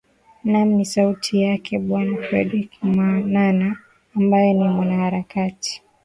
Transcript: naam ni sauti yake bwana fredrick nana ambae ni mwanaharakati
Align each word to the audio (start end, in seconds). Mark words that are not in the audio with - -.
naam 0.43 0.67
ni 0.69 0.85
sauti 0.85 1.41
yake 1.41 1.79
bwana 1.79 2.17
fredrick 2.17 2.83
nana 2.83 3.77
ambae 4.15 4.53
ni 4.53 4.67
mwanaharakati 4.67 5.83